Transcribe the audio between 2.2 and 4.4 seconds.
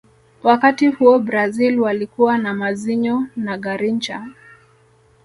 na mazinho na garincha